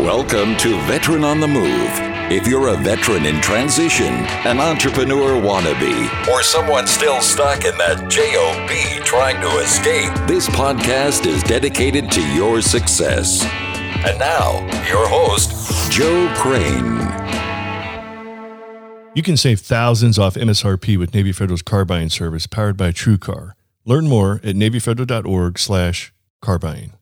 [0.00, 1.90] Welcome to Veteran on the Move.
[2.32, 4.06] If you're a veteran in transition,
[4.46, 11.26] an entrepreneur wannabe, or someone still stuck in that JOB trying to escape, this podcast
[11.26, 13.44] is dedicated to your success.
[14.06, 16.96] And now, your host, Joe Crane.
[19.14, 23.52] You can save thousands off MSRP with Navy Federal's car buying service powered by TrueCar.
[23.84, 26.94] Learn more at NavyFederal.org slash car buying.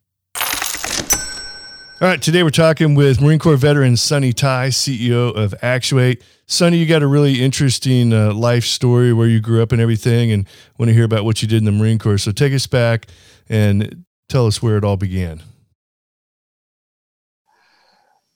[2.01, 6.23] All right, today we're talking with Marine Corps veteran Sonny Tai, CEO of Actuate.
[6.47, 10.31] Sonny, you got a really interesting uh, life story where you grew up and everything,
[10.31, 10.47] and
[10.79, 12.19] want to hear about what you did in the Marine Corps.
[12.19, 13.09] So take us back
[13.49, 15.43] and tell us where it all began.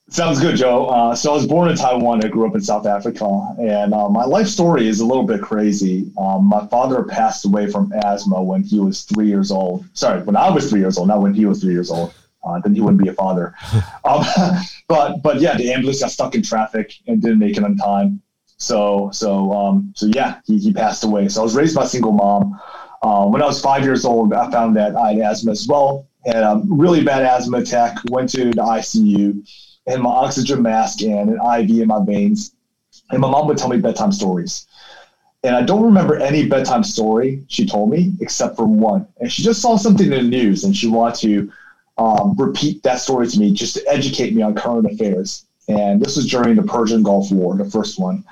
[0.08, 0.86] Sounds good, Joe.
[0.86, 2.24] Uh, so I was born in Taiwan.
[2.24, 3.24] I grew up in South Africa,
[3.60, 6.10] and uh, my life story is a little bit crazy.
[6.18, 9.84] Um, my father passed away from asthma when he was three years old.
[9.92, 12.12] Sorry, when I was three years old, not when he was three years old
[12.44, 13.54] uh, then he wouldn't be a father.
[14.04, 14.24] um,
[14.88, 18.20] but but yeah, the ambulance got stuck in traffic and didn't make it on time.
[18.56, 21.28] So so um, so yeah, he, he passed away.
[21.28, 22.60] So I was raised by a single mom.
[23.02, 26.06] Um, when I was five years old, I found that I had asthma as well.
[26.24, 27.98] Had a really bad asthma attack.
[28.10, 29.44] Went to the ICU,
[29.86, 32.54] and my oxygen mask and an IV in my veins.
[33.10, 34.66] And my mom would tell me bedtime stories.
[35.44, 39.08] And I don't remember any bedtime story she told me except for one.
[39.20, 41.52] And she just saw something in the news and she wanted to
[41.98, 45.46] um, repeat that story to me just to educate me on current affairs.
[45.68, 48.24] And this was during the Persian Gulf War, the first one.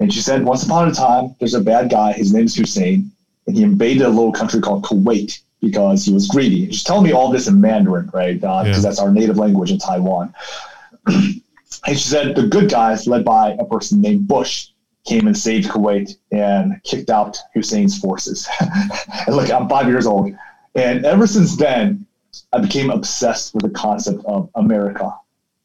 [0.00, 2.12] And she said, Once upon a time, there's a bad guy.
[2.12, 3.10] His name's Hussein.
[3.46, 6.66] And he invaded a little country called Kuwait because he was greedy.
[6.66, 8.34] She's telling me all this in Mandarin, right?
[8.34, 8.78] Because uh, yeah.
[8.78, 10.34] that's our native language in Taiwan.
[11.06, 11.42] and
[11.86, 14.68] she said, The good guys, led by a person named Bush,
[15.04, 18.48] came and saved Kuwait and kicked out Hussein's forces.
[18.60, 20.34] and look, I'm five years old.
[20.74, 22.06] And ever since then,
[22.52, 25.12] I became obsessed with the concept of America.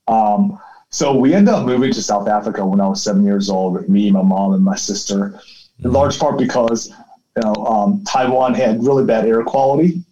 [0.08, 3.73] Um, so we ended up moving to South Africa when I was seven years old
[3.73, 5.40] with me, my mom, and my sister,
[5.84, 10.03] in large part because you know um, Taiwan had really bad air quality,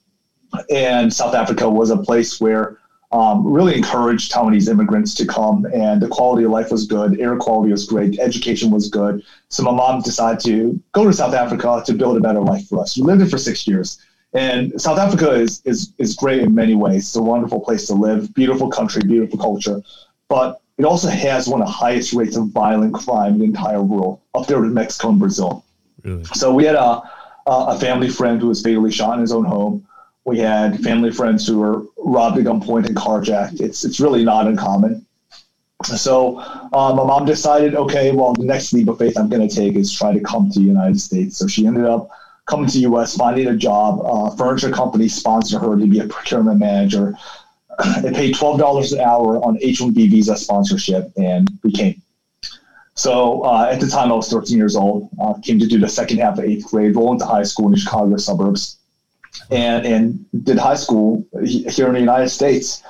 [0.69, 2.77] and South Africa was a place where
[3.11, 7.37] um, really encouraged Taiwanese immigrants to come, and the quality of life was good, air
[7.37, 9.23] quality was great, education was good.
[9.49, 12.81] So my mom decided to go to South Africa to build a better life for
[12.81, 12.97] us.
[12.97, 13.99] We lived there for six years.
[14.37, 17.07] And South Africa is, is, is great in many ways.
[17.07, 19.81] It's a wonderful place to live, beautiful country, beautiful culture.
[20.29, 23.81] But it also has one of the highest rates of violent crime in the entire
[23.81, 25.65] world, up there with Mexico and Brazil.
[26.03, 26.23] Really?
[26.35, 27.01] So we had a,
[27.47, 29.87] a family friend who was fatally shot in his own home.
[30.25, 33.59] We had family friends who were robbed at gunpoint and carjacked.
[33.59, 35.03] It's, it's really not uncommon.
[35.83, 36.39] So
[36.73, 39.75] um, my mom decided, okay, well, the next leap of faith I'm going to take
[39.75, 41.37] is try to come to the United States.
[41.37, 42.09] So she ended up
[42.47, 44.01] coming to the U.S., finding a job.
[44.03, 47.13] Uh, furniture company sponsored her to be a procurement manager.
[48.01, 52.01] They paid twelve dollars an hour on H-1B visa sponsorship, and we came.
[52.95, 55.09] So uh, at the time, I was 13 years old.
[55.21, 57.73] Uh, came to do the second half of eighth grade, roll into high school in
[57.73, 58.79] the Chicago suburbs,
[59.51, 62.81] and and did high school here in the United States.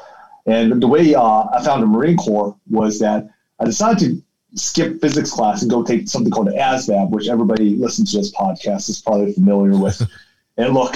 [0.45, 3.27] And the way uh, I found the Marine Corps was that
[3.59, 4.23] I decided to
[4.55, 8.89] skip physics class and go take something called ASVAB, which everybody listens to this podcast
[8.89, 10.01] is probably familiar with.
[10.57, 10.95] and look,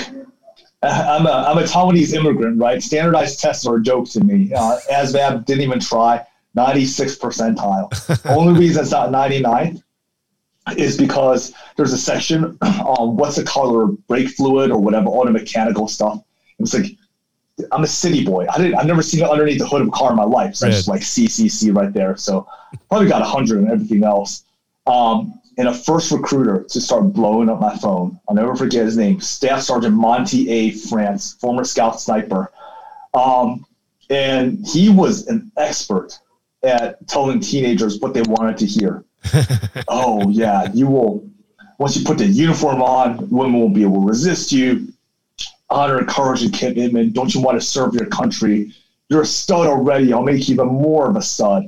[0.84, 2.82] I'm a, I'm a Taiwanese immigrant, right?
[2.82, 4.52] Standardized tests are a joke to me.
[4.54, 6.26] Uh, ASVAB didn't even try.
[6.56, 8.26] 96 percentile.
[8.30, 9.82] Only reason it's not 99
[10.78, 15.26] is because there's a section on what's the color of brake fluid or whatever, all
[15.26, 16.22] the mechanical stuff.
[16.60, 16.88] It's like
[17.72, 18.48] I'm a city boy.
[18.52, 18.76] I didn't.
[18.76, 20.56] I've never seen it underneath the hood of a car in my life.
[20.56, 20.74] So right.
[20.74, 22.16] just like CCC right there.
[22.18, 22.48] So
[22.90, 24.44] probably got a hundred and everything else.
[24.88, 28.20] Um, and a first recruiter to start blowing up my phone.
[28.28, 29.20] I'll never forget his name.
[29.20, 30.72] Staff Sergeant Monty A.
[30.72, 32.52] France, former Scout sniper.
[33.14, 33.66] Um,
[34.10, 36.18] and he was an expert
[36.64, 39.04] at telling teenagers what they wanted to hear.
[39.88, 41.30] oh yeah, you will.
[41.78, 44.88] Once you put the uniform on, women won't be able to resist you
[45.72, 47.14] honor, and courage, and commitment.
[47.14, 48.74] Don't you want to serve your country?
[49.10, 50.14] You're a stud already.
[50.14, 51.66] I'll make you even more of a stud.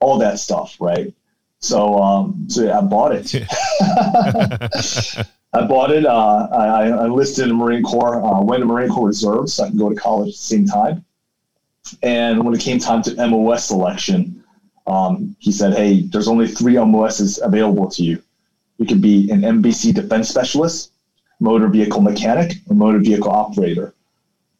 [0.00, 1.12] All that stuff, right?
[1.60, 3.34] So, um, so yeah, I bought it.
[5.52, 6.06] I bought it.
[6.06, 8.24] Uh, I, I, enlisted in the Marine Corps.
[8.24, 10.66] Uh, went to Marine Corps Reserve so I can go to college at the same
[10.66, 11.04] time.
[12.02, 14.42] And when it came time to MOS selection,
[14.86, 18.22] um, he said, "Hey, there's only three MOSs available to you.
[18.78, 20.92] You could be an NBC defense specialist,
[21.40, 23.94] motor vehicle mechanic or motor vehicle operator.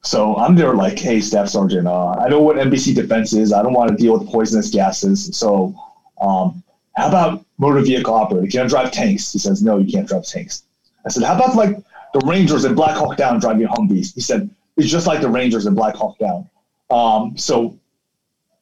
[0.02, 3.52] So I'm there like, hey, Staff Sergeant, uh, I know what NBC defense is.
[3.52, 5.36] I don't want to deal with poisonous gases.
[5.36, 5.74] So
[6.20, 6.62] um,
[6.96, 8.46] how about motor vehicle operator?
[8.46, 9.32] Can I drive tanks?
[9.32, 10.64] He says, no, you can't drive tanks.
[11.04, 11.76] I said, how about like
[12.14, 14.14] the Rangers in Black Hawk Down driving Humvees?
[14.14, 16.48] He said, it's just like the Rangers in Black Hawk Down.
[16.90, 17.78] Um, so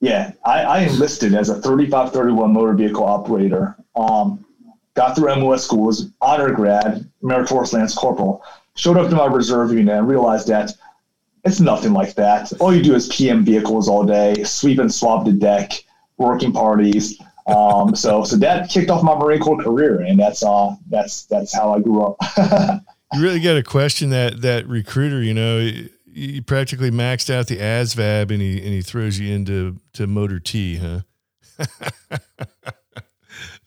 [0.01, 3.77] yeah, I, I enlisted as a 3531 motor vehicle operator.
[3.97, 4.45] Um,
[4.99, 8.43] got through MOS schools, honor grad, meritorious lance corporal.
[8.75, 10.73] Showed up to my reserve unit and realized that
[11.45, 12.53] it's nothing like that.
[12.59, 15.85] All you do is PM vehicles all day, sweep and swab the deck,
[16.17, 17.17] working parties.
[17.47, 21.55] Um, so so that kicked off my Marine Corps career, and that's uh that's that's
[21.55, 22.17] how I grew up.
[23.13, 25.23] you really got to question that that recruiter.
[25.23, 25.71] You know,
[26.13, 30.41] he practically maxed out the ASVAB, and he and he throws you into to Motor
[30.41, 31.03] T, huh?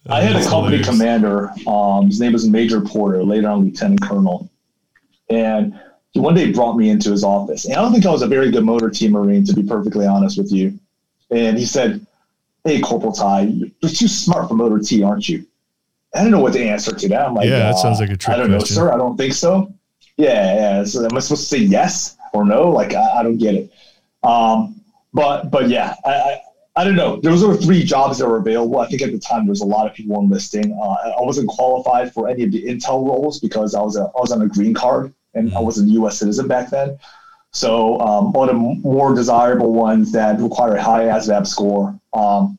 [0.10, 0.90] I had a company hilarious.
[0.90, 1.52] commander.
[1.68, 4.50] Um, his name was Major Porter, later on Lieutenant Colonel,
[5.30, 5.80] and
[6.12, 7.66] he one day brought me into his office.
[7.66, 10.08] And I don't think I was a very good Motor T Marine, to be perfectly
[10.08, 10.78] honest with you.
[11.30, 12.06] And he said,
[12.64, 15.46] "Hey, Corporal Tai, you're too smart for Motor T, aren't you?"
[16.14, 17.28] I don't know what to answer to that.
[17.28, 18.36] I'm like, yeah, that uh, sounds like a trick.
[18.36, 18.76] I don't question.
[18.76, 18.94] know, sir.
[18.94, 19.74] I don't think so.
[20.18, 20.84] Yeah, yeah.
[20.84, 22.70] So am I supposed to say yes or no?
[22.70, 23.72] Like, I, I don't get it.
[24.24, 24.82] Um,
[25.14, 26.42] but but yeah, I, I,
[26.76, 27.20] I don't know.
[27.20, 28.80] There was over three jobs that were available.
[28.80, 30.72] I think at the time there was a lot of people enlisting.
[30.82, 34.20] Uh, I wasn't qualified for any of the intel roles because I was a, I
[34.20, 36.20] was on a green card and I was a U.S.
[36.20, 36.98] citizen back then.
[37.52, 42.58] So um, all the more desirable ones that require a high ASVAB score um,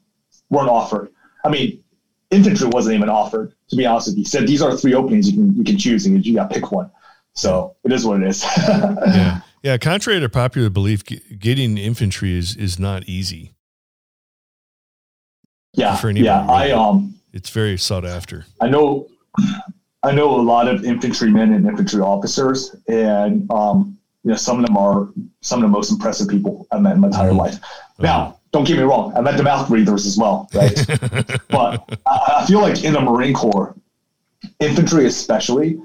[0.51, 1.11] weren't offered.
[1.45, 1.83] I mean,
[2.31, 3.55] infantry wasn't even offered.
[3.71, 5.79] To be honest with you, he said these are three openings you can you can
[5.79, 6.91] choose and you got to pick one.
[7.33, 8.45] So it is what it is.
[8.59, 9.79] yeah, yeah.
[9.79, 11.03] Contrary to popular belief,
[11.39, 13.55] getting infantry is is not easy.
[15.75, 16.47] Yeah, for yeah.
[16.47, 18.45] I um, it's very sought after.
[18.61, 19.09] I know,
[20.03, 24.67] I know a lot of infantrymen and infantry officers, and um, you know, some of
[24.67, 25.09] them are
[25.41, 27.39] some of the most impressive people I've met in my entire mm-hmm.
[27.39, 27.59] life.
[27.99, 30.75] Now, don't get me wrong, I met the mouth breathers as well, right?
[31.49, 33.75] but I, I feel like in the Marine Corps,
[34.61, 35.81] infantry especially,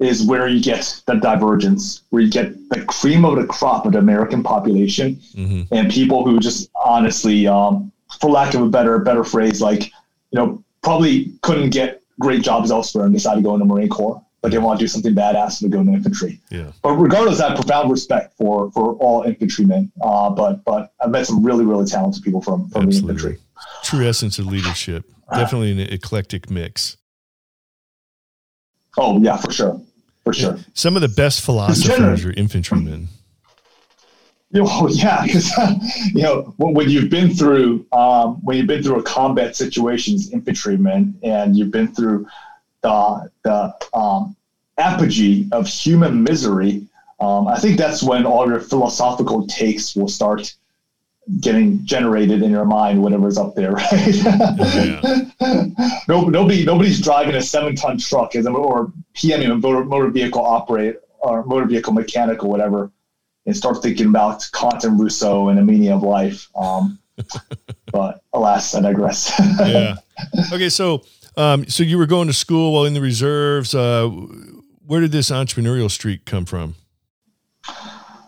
[0.00, 3.92] is where you get the divergence, where you get the cream of the crop of
[3.92, 5.62] the American population mm-hmm.
[5.72, 9.86] and people who just honestly, um, for lack of a better better phrase, like
[10.30, 13.88] you know, probably couldn't get great jobs elsewhere and decided to go in the Marine
[13.88, 16.40] Corps, but they want to do something badass and go into infantry.
[16.50, 16.72] Yeah.
[16.82, 19.90] But regardless, I have profound respect for for all infantrymen.
[20.02, 23.00] Uh, but but I've met some really really talented people from from Absolutely.
[23.00, 23.44] the infantry.
[23.84, 25.04] True essence of leadership.
[25.32, 26.96] Definitely an eclectic mix.
[28.96, 29.80] Oh yeah, for sure
[30.28, 30.58] for sure.
[30.74, 33.08] Some of the best philosophers are infantrymen.
[34.54, 35.54] You know, yeah, because
[36.14, 40.30] you know when you've been through um, when you've been through a combat situation as
[40.32, 42.26] infantrymen, and you've been through
[42.80, 44.34] the the um,
[44.78, 46.86] apogee of human misery,
[47.20, 50.54] um, I think that's when all your philosophical takes will start
[51.40, 54.14] getting generated in your mind, whatever's up there, right?
[54.14, 55.66] Yeah.
[56.08, 60.42] no, nobody, nobody's driving a seven-ton truck as a, or PMing a motor, motor vehicle
[60.42, 62.90] operate or motor vehicle mechanic or whatever,
[63.48, 66.48] and start thinking about Kant and Rousseau and the meaning of life.
[66.54, 66.98] Um,
[67.92, 69.32] but alas, I digress.
[69.58, 69.96] yeah.
[70.52, 71.04] Okay, so
[71.36, 73.74] um, so you were going to school while in the reserves.
[73.74, 74.08] Uh,
[74.84, 76.74] where did this entrepreneurial streak come from?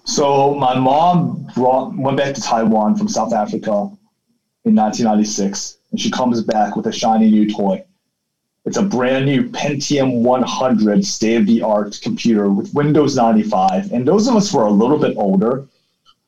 [0.05, 3.73] So my mom brought went back to Taiwan from South Africa
[4.64, 7.84] in 1996, and she comes back with a shiny new toy.
[8.70, 13.90] It's a brand new Pentium 100 state of the art computer with Windows 95.
[13.90, 15.67] And those of us who are a little bit older,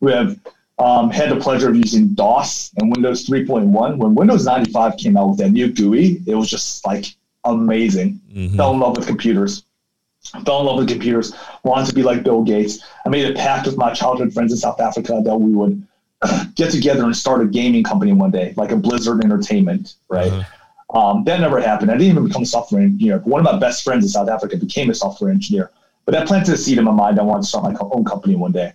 [0.01, 0.37] who have
[0.81, 5.29] um, had the pleasure of using DOS and Windows 3.1, when Windows 95 came out
[5.29, 7.15] with that new GUI, it was just like
[7.45, 8.21] amazing.
[8.35, 8.57] Mm-hmm.
[8.57, 9.63] Fell in love with computers
[10.45, 12.85] fell in love with computers, wanted to be like Bill Gates.
[13.07, 15.87] I made a pact with my childhood friends in South Africa that we would
[16.57, 20.33] get together and start a gaming company one day, like a Blizzard Entertainment, right?
[20.33, 20.45] Uh-huh.
[20.93, 21.91] Um, that never happened.
[21.91, 23.19] I didn't even become a software engineer.
[23.19, 25.71] But one of my best friends in South Africa became a software engineer.
[26.05, 27.19] But that planted a seed in my mind.
[27.19, 28.73] I wanted to start my own company one day.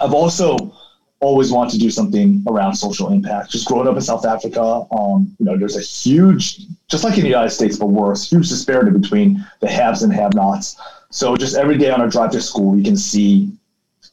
[0.00, 0.72] I've also
[1.20, 3.50] always wanted to do something around social impact.
[3.50, 7.22] Just growing up in South Africa, um, you know, there's a huge, just like in
[7.22, 10.80] the United States, but worse, huge disparity between the haves and have-nots.
[11.10, 13.50] So just every day on our drive to school, you can see,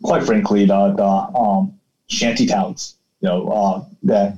[0.01, 4.35] quite frankly, the, the um, shanty towns, you know, uh, that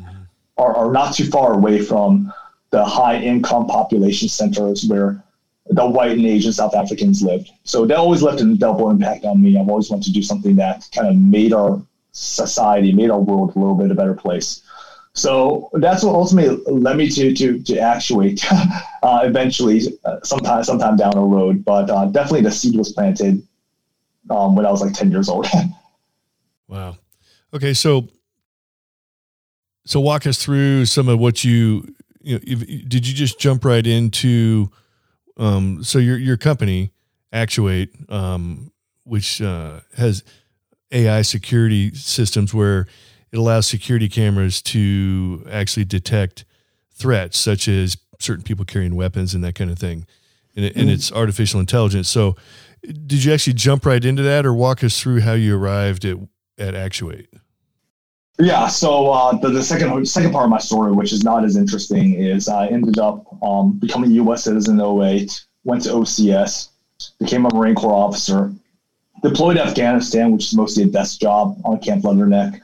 [0.57, 2.33] are, are not too far away from
[2.69, 5.23] the high income population centers where
[5.69, 7.51] the white and Asian South Africans lived.
[7.63, 9.57] So that always left a double impact on me.
[9.57, 11.81] I've always wanted to do something that kind of made our
[12.11, 14.63] society, made our world a little bit a better place.
[15.13, 18.45] So that's what ultimately led me to to to actuate
[19.03, 21.65] uh, eventually, uh, sometime sometime down the road.
[21.65, 23.41] But uh, definitely the seed was planted
[24.29, 25.47] um, when I was like ten years old.
[26.67, 26.97] wow.
[27.51, 28.07] Okay, so
[29.85, 31.95] so walk us through some of what you
[32.27, 32.41] you know.
[32.45, 34.69] If, did you just jump right into
[35.37, 36.91] um, so your your company
[37.33, 38.71] Actuate, um,
[39.03, 40.23] which uh, has
[40.91, 42.87] AI security systems where
[43.31, 46.45] it allows security cameras to actually detect
[46.93, 50.05] threats, such as certain people carrying weapons and that kind of thing.
[50.55, 52.09] And, it, and it's artificial intelligence.
[52.09, 52.35] So,
[52.81, 56.17] did you actually jump right into that, or walk us through how you arrived at
[56.57, 57.27] at Actuate?
[58.39, 61.55] Yeah, so uh, the, the second second part of my story, which is not as
[61.55, 64.43] interesting, is I ended up um, becoming a U.S.
[64.43, 66.69] citizen in 08, went to OCS,
[67.19, 68.53] became a Marine Corps officer,
[69.23, 72.61] deployed to Afghanistan, which is mostly a desk job on Camp Leatherneck.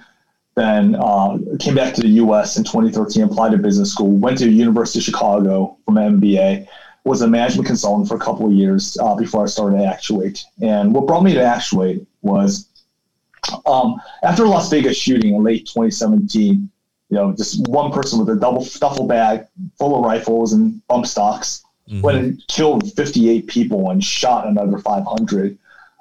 [0.55, 2.57] Then uh, came back to the U.S.
[2.57, 6.67] in 2013, applied to business school, went to University of Chicago from MBA,
[7.03, 10.43] was a management consultant for a couple of years uh, before I started to Actuate.
[10.61, 12.69] And what brought me to Actuate was
[13.65, 16.69] um, after Las Vegas shooting in late 2017,
[17.09, 19.45] you know, just one person with a double duffel bag
[19.77, 22.01] full of rifles and bump stocks mm-hmm.
[22.01, 25.57] went and killed 58 people and shot another 500.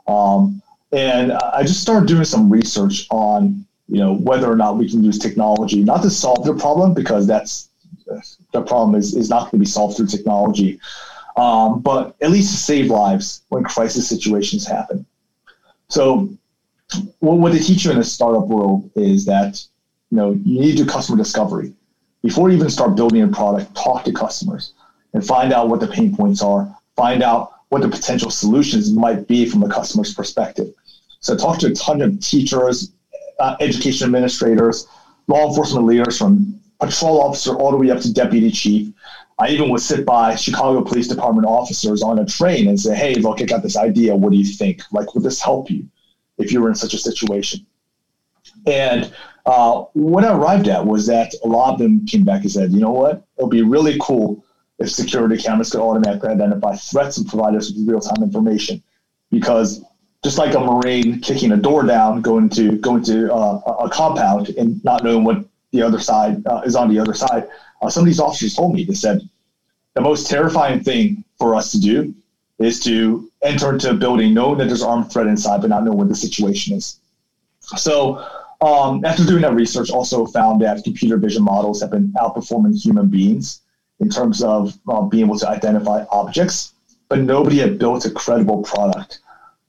[0.07, 4.89] Um, and I just started doing some research on, you know, whether or not we
[4.89, 7.69] can use technology, not to solve the problem, because that's
[8.53, 10.81] the problem is, is not going to be solved through technology,
[11.37, 15.07] um, but at least to save lives when crisis situations happen.
[15.89, 16.31] So
[17.21, 19.63] what they teach you in the startup world is that
[20.11, 21.73] you know you need to do customer discovery
[22.23, 23.75] before you even start building a product.
[23.75, 24.73] Talk to customers
[25.13, 26.75] and find out what the pain points are.
[26.97, 30.73] Find out what the potential solutions might be from a customer's perspective.
[31.21, 32.93] So talk to a ton of teachers,
[33.39, 34.87] uh, education administrators,
[35.29, 38.89] law enforcement leaders from patrol officer all the way up to deputy chief.
[39.39, 43.15] I even would sit by Chicago Police Department officers on a train and say, "Hey,
[43.15, 44.15] look, I got this idea.
[44.15, 44.83] What do you think?
[44.93, 45.87] Like, would this help you?"
[46.39, 47.65] If you were in such a situation.
[48.67, 49.13] And
[49.47, 52.73] uh, what I arrived at was that a lot of them came back and said,
[52.73, 54.45] you know what, it'll be really cool
[54.79, 58.83] if security cameras could automatically identify threats and provide us with real time information.
[59.31, 59.83] Because
[60.23, 64.51] just like a Marine kicking a door down, going to going to uh, a compound
[64.51, 67.49] and not knowing what the other side uh, is on the other side,
[67.81, 69.21] uh, some of these officers told me they said
[69.95, 72.15] the most terrifying thing for us to do
[72.59, 75.93] is to enter into a building knowing that there's armed threat inside, but not know
[75.93, 76.99] what the situation is.
[77.77, 78.25] So
[78.61, 83.09] um, after doing that research, also found that computer vision models have been outperforming human
[83.09, 83.61] beings
[84.01, 86.73] in terms of uh, being able to identify objects,
[87.09, 89.21] but nobody had built a credible product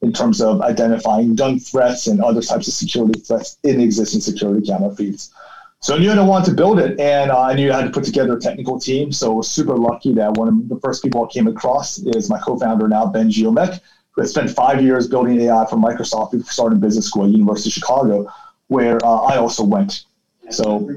[0.01, 4.65] in terms of identifying gun threats and other types of security threats in existing security
[4.65, 5.33] camera feeds.
[5.83, 7.91] So I knew I wanted to build it, and uh, I knew I had to
[7.91, 9.11] put together a technical team.
[9.11, 12.29] So I was super lucky that one of the first people I came across is
[12.29, 16.49] my co-founder now, Ben Ziomek, who had spent five years building AI for Microsoft before
[16.49, 18.31] starting business school at University of Chicago,
[18.67, 20.05] where uh, I also went.
[20.51, 20.89] So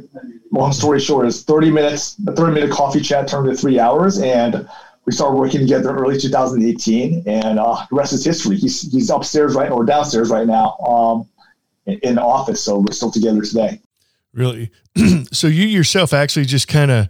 [0.53, 4.21] long story short is 30 minutes, a 30 minute coffee chat turned into three hours,
[4.21, 4.69] and
[5.05, 8.57] we started working together early 2018, and uh, the rest is history.
[8.57, 11.29] He's, he's upstairs right now or downstairs right now um,
[11.87, 13.81] in the office, so we're still together today.
[14.37, 14.71] Really?
[15.33, 17.09] so you yourself actually just kind of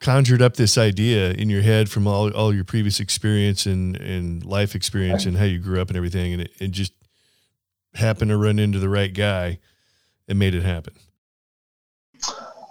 [0.00, 4.44] conjured up this idea in your head from all, all your previous experience and, and
[4.44, 6.32] life experience and how you grew up and everything.
[6.32, 6.92] And it, it just
[7.94, 9.58] happened to run into the right guy
[10.28, 10.94] and made it happen.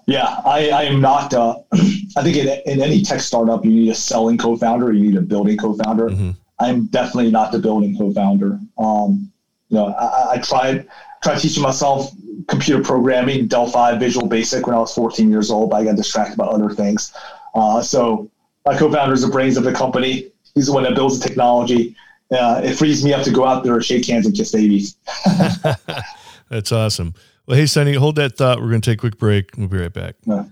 [0.07, 1.33] Yeah, I, I am not.
[1.33, 5.17] Uh, I think in, in, any tech startup, you need a selling co-founder, you need
[5.17, 6.09] a building co-founder.
[6.09, 6.31] Mm-hmm.
[6.59, 8.57] I'm definitely not the building co-founder.
[8.77, 9.31] Um,
[9.69, 10.87] you know, I, I tried
[11.21, 12.11] tried teaching myself
[12.47, 16.37] computer programming, Delphi, Visual Basic when I was 14 years old, but I got distracted
[16.37, 17.13] by other things.
[17.53, 18.29] Uh, so
[18.65, 20.31] my co-founder is the brains of the company.
[20.55, 21.95] He's the one that builds the technology.
[22.31, 24.95] Uh, it frees me up to go out there, and shake hands, and kiss babies.
[26.49, 27.13] That's awesome.
[27.45, 28.61] Well, hey, Sonny, hold that thought.
[28.61, 29.51] We're going to take a quick break.
[29.57, 30.15] We'll be right back.
[30.25, 30.45] Yeah.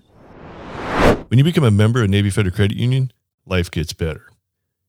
[1.28, 3.12] When you become a member of Navy Federal Credit Union,
[3.46, 4.26] life gets better.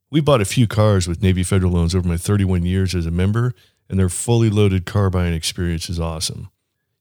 [0.09, 3.11] We bought a few cars with Navy Federal loans over my 31 years as a
[3.11, 3.53] member,
[3.89, 6.49] and their fully loaded car buying experience is awesome.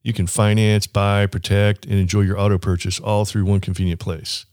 [0.02, 4.46] You can finance, buy, protect, and enjoy your auto purchase all through one convenient place.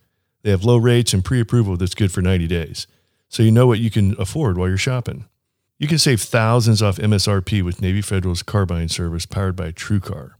[0.43, 2.87] They have low rates and pre approval that's good for 90 days,
[3.29, 5.25] so you know what you can afford while you're shopping.
[5.79, 10.31] You can save thousands off MSRP with Navy Federal's car buying service powered by TrueCar.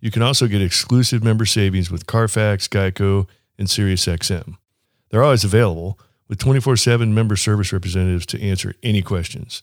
[0.00, 3.26] You can also get exclusive member savings with Carfax, Geico,
[3.58, 4.56] and SiriusXM.
[5.10, 9.62] They're always available with 24 7 member service representatives to answer any questions.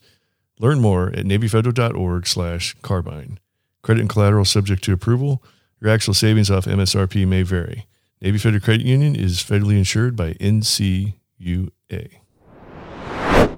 [0.60, 3.39] Learn more at navyfederal.org slash car buying.
[3.82, 5.44] Credit and collateral subject to approval.
[5.80, 7.88] Your actual savings off MSRP may vary.
[8.22, 12.12] Navy Federal Credit Union is federally insured by NCUA.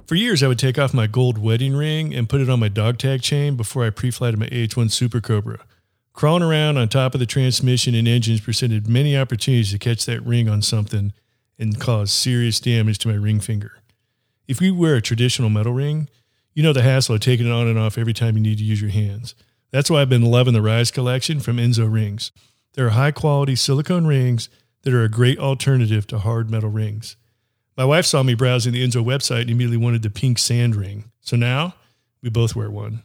[0.07, 2.69] For years, I would take off my gold wedding ring and put it on my
[2.69, 5.59] dog tag chain before I pre-flighted my AH-1 Super Cobra.
[6.13, 10.23] Crawling around on top of the transmission and engines presented many opportunities to catch that
[10.25, 11.11] ring on something
[11.57, 13.79] and cause serious damage to my ring finger.
[14.47, 16.09] If you wear a traditional metal ring,
[16.53, 18.63] you know the hassle of taking it on and off every time you need to
[18.63, 19.35] use your hands.
[19.73, 22.31] That's why I've been loving the Rise collection from Enzo Rings.
[22.75, 24.47] They're high quality silicone rings
[24.83, 27.15] that are a great alternative to hard metal rings.
[27.75, 31.05] My wife saw me browsing the Enzo website and immediately wanted the pink sand ring.
[31.21, 31.73] So now
[32.21, 33.01] we both wear one.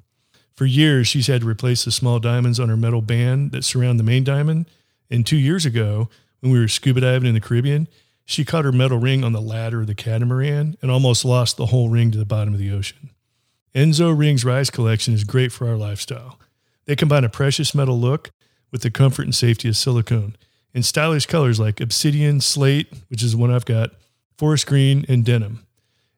[0.56, 3.98] For years, she's had to replace the small diamonds on her metal band that surround
[3.98, 4.66] the main diamond.
[5.10, 6.10] And two years ago,
[6.40, 7.88] when we were scuba diving in the Caribbean,
[8.26, 11.66] she caught her metal ring on the ladder of the catamaran and almost lost the
[11.66, 13.08] whole ring to the bottom of the ocean.
[13.74, 16.38] Enzo Rings Rise Collection is great for our lifestyle.
[16.88, 18.30] They combine a precious metal look
[18.72, 20.36] with the comfort and safety of silicone
[20.72, 23.90] in stylish colors like obsidian, slate, which is one I've got,
[24.38, 25.66] forest green, and denim.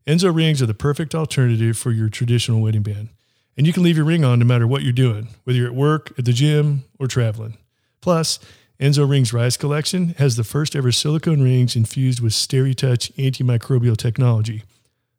[0.06, 3.08] Enzo rings are the perfect alternative for your traditional wedding band.
[3.56, 5.74] And you can leave your ring on no matter what you're doing, whether you're at
[5.74, 7.58] work, at the gym, or traveling.
[8.00, 8.38] Plus,
[8.78, 14.62] Enzo Rings Rise Collection has the first ever silicone rings infused with SteriTouch antimicrobial technology.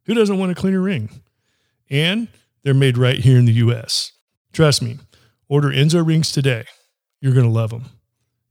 [0.05, 1.09] Who doesn't want a cleaner ring?
[1.89, 2.29] And
[2.63, 4.13] they're made right here in the US.
[4.53, 4.97] Trust me,
[5.51, 6.63] order Enzo rings today.
[7.19, 7.85] You're going to love them.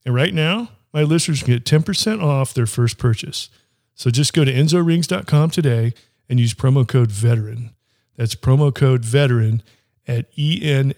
[0.04, 3.49] And right now, my listeners can get 10% off their first purchase.
[3.95, 5.95] So just go to enzorings.com today
[6.28, 7.71] and use promo code VETERAN.
[8.16, 9.62] That's promo code VETERAN
[10.07, 10.97] at enzorings.com.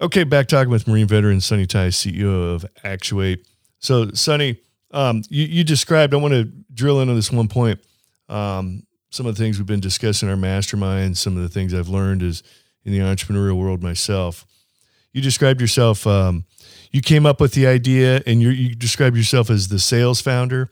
[0.00, 3.44] Okay, back talking with Marine veteran Sonny Tai, CEO of Actuate.
[3.80, 4.60] So, Sonny,
[4.92, 7.80] um, you, you, described, I want to drill in on this one point.
[8.28, 11.74] Um, some of the things we've been discussing in our mastermind, some of the things
[11.74, 12.44] I've learned is
[12.84, 14.46] in the entrepreneurial world myself.
[15.12, 16.44] You described yourself, um,
[16.92, 20.70] you came up with the idea and you you described yourself as the sales founder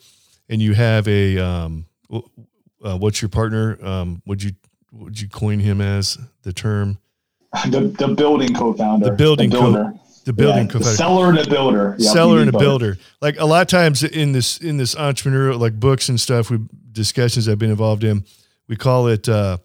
[0.48, 3.78] and you have a, um, uh, what's your partner?
[3.84, 4.52] Um, would you,
[4.92, 6.98] would you coin him as the term?
[7.70, 9.84] the, the building co-founder, the building the builder.
[9.84, 10.90] Co- the building yeah, co-founder.
[10.90, 11.96] The seller and a builder.
[11.98, 12.98] Seller and a builder.
[13.20, 16.58] Like a lot of times in this in this entrepreneurial like books and stuff, we
[16.90, 18.24] discussions I've been involved in,
[18.66, 19.58] we call it uh,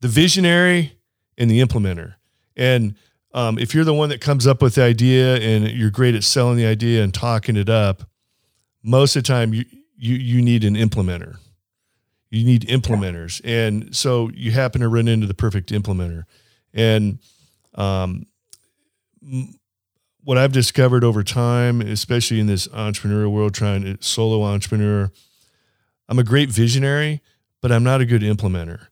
[0.00, 0.97] the visionary
[1.38, 2.16] and the implementer.
[2.56, 2.96] And
[3.32, 6.24] um, if you're the one that comes up with the idea and you're great at
[6.24, 8.02] selling the idea and talking it up,
[8.82, 9.64] most of the time you
[9.96, 11.36] you you need an implementer.
[12.30, 13.66] You need implementers, yeah.
[13.66, 16.24] and so you happen to run into the perfect implementer.
[16.74, 17.20] And
[17.74, 18.26] um,
[20.22, 25.10] what I've discovered over time, especially in this entrepreneurial world, trying to solo entrepreneur,
[26.06, 27.22] I'm a great visionary,
[27.62, 28.88] but I'm not a good implementer.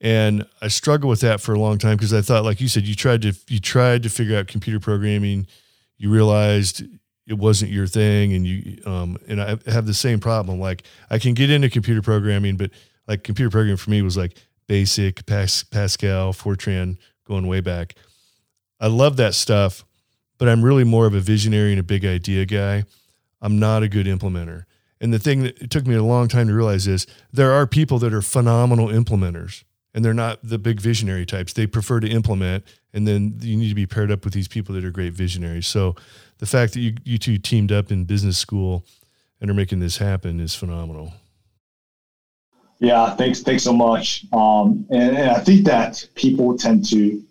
[0.00, 2.86] And I struggled with that for a long time because I thought, like you said,
[2.86, 5.46] you tried to you tried to figure out computer programming,
[5.96, 6.82] you realized
[7.26, 10.60] it wasn't your thing, and you um, and I have the same problem.
[10.60, 12.70] Like I can get into computer programming, but
[13.08, 17.94] like computer programming for me was like basic Pas- Pascal, Fortran, going way back.
[18.78, 19.84] I love that stuff,
[20.38, 22.84] but I'm really more of a visionary and a big idea guy.
[23.40, 24.64] I'm not a good implementer.
[25.00, 27.66] And the thing that it took me a long time to realize is there are
[27.66, 29.64] people that are phenomenal implementers
[29.96, 31.54] and they're not the big visionary types.
[31.54, 34.74] They prefer to implement and then you need to be paired up with these people
[34.74, 35.66] that are great visionaries.
[35.66, 35.96] So
[36.38, 38.84] the fact that you, you two teamed up in business school
[39.40, 41.14] and are making this happen is phenomenal.
[42.78, 43.40] Yeah, thanks.
[43.40, 44.26] Thanks so much.
[44.34, 47.22] Um, and, and I think that people tend to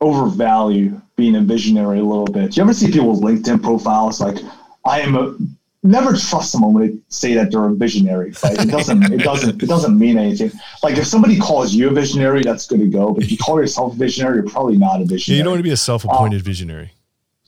[0.00, 2.56] overvalue being a visionary a little bit.
[2.56, 4.38] You ever see people's LinkedIn profiles like,
[4.84, 5.36] "I am a."
[5.82, 8.34] Never trust someone when they say that they're a visionary.
[8.42, 8.60] Right?
[8.60, 9.12] It doesn't.
[9.12, 9.62] it doesn't.
[9.62, 10.52] It doesn't mean anything.
[10.82, 13.14] Like if somebody calls you a visionary, that's good to go.
[13.14, 15.36] But if you call yourself a visionary, you're probably not a visionary.
[15.36, 16.92] Yeah, you don't want to be a self-appointed um, visionary.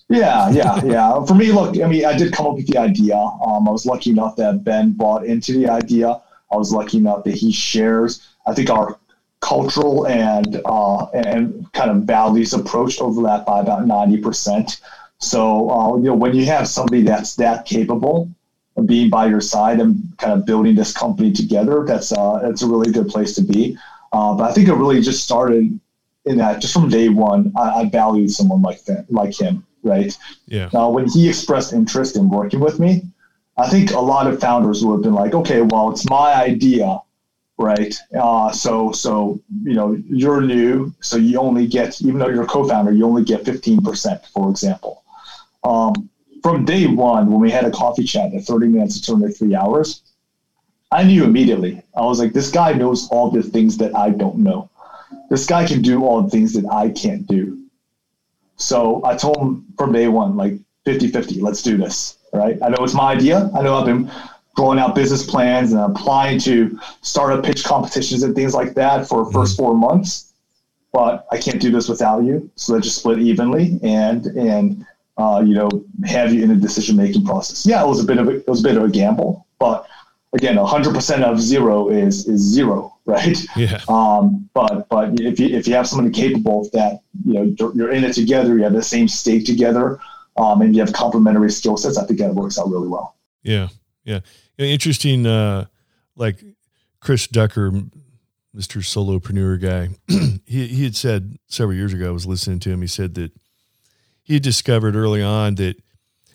[0.09, 1.25] Yeah, yeah, yeah.
[1.25, 3.17] For me, look, I mean, I did come up with the idea.
[3.17, 6.21] Um, I was lucky enough that Ben bought into the idea.
[6.51, 8.99] I was lucky enough that he shares, I think, our
[9.41, 14.81] cultural and uh, and kind of values approach overlap by about ninety percent.
[15.23, 18.29] So uh, you know when you have somebody that's that capable
[18.77, 22.63] of being by your side and kind of building this company together, that's uh, that's
[22.63, 23.77] a really good place to be.
[24.13, 25.79] Uh, but I think it really just started
[26.25, 27.53] in that just from day one.
[27.57, 30.17] I, I valued someone like that, like him, right?
[30.47, 30.69] Yeah.
[30.73, 33.03] Now when he expressed interest in working with me,
[33.57, 36.99] I think a lot of founders would have been like, okay, well, it's my idea,
[37.59, 37.95] right?
[38.19, 42.47] Uh, so, so you know, you're new, so you only get, even though you're a
[42.47, 45.02] co-founder, you only get 15%, for example.
[45.65, 46.11] Um,
[46.43, 49.55] from day one, when we had a coffee chat at 30 minutes to turned three
[49.55, 50.03] hours,
[50.91, 51.83] I knew immediately.
[51.97, 54.69] I was like, this guy knows all the things that I don't know.
[55.31, 57.67] This guy can do all the things that I can't do.
[58.57, 62.59] So I told him from day one, like 50 50, let's do this right?
[62.63, 63.51] I know it's my idea.
[63.55, 64.11] I know I've been
[64.59, 69.23] rolling out business plans and applying to startup pitch competitions and things like that for
[69.23, 69.33] mm-hmm.
[69.33, 70.33] first four months.
[70.93, 72.51] But I can't do this without you.
[72.57, 75.69] So let's just split evenly and and uh, you know
[76.05, 77.67] have you in a decision making process.
[77.67, 79.87] Yeah, it was a bit of a, it was a bit of a gamble, but
[80.33, 83.39] again, hundred percent of zero is is zero, right?
[83.57, 83.81] Yeah.
[83.89, 88.05] Um, but but if you if you have somebody capable that you know you're in
[88.05, 90.01] it together, you have the same stake together,
[90.37, 93.17] um, and you have complementary skill sets, I think that works out really well.
[93.43, 93.69] Yeah,
[94.05, 94.21] yeah.
[94.59, 95.27] Interesting.
[95.27, 95.67] Uh,
[96.17, 96.43] like
[97.01, 97.71] Chris Ducker,
[98.55, 98.83] Mr.
[98.83, 99.91] Solopreneur guy,
[100.47, 102.09] he he had said several years ago.
[102.09, 102.81] I was listening to him.
[102.81, 103.33] He said that
[104.33, 105.77] he discovered early on that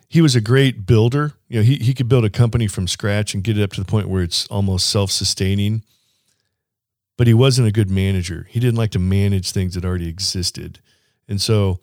[0.08, 1.34] he was a great builder.
[1.48, 3.82] You know, he, he could build a company from scratch and get it up to
[3.82, 5.82] the point where it's almost self sustaining.
[7.18, 8.46] But he wasn't a good manager.
[8.52, 10.80] He didn't like to manage things that already existed.
[11.28, 11.80] And so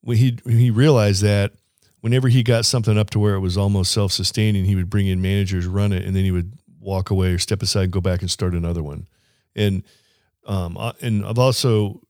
[0.00, 1.52] when he when he realized that
[2.00, 5.08] whenever he got something up to where it was almost self sustaining, he would bring
[5.08, 8.00] in managers, run it, and then he would walk away or step aside and go
[8.00, 9.06] back and start another one.
[9.54, 9.82] And
[10.46, 12.00] um and I've also